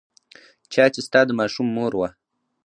چا 0.73 0.83
چې 0.93 1.01
ستا 1.07 1.19
د 1.25 1.29
ماشوم 1.39 1.67
مور 1.75 1.91
وه. 1.99 2.09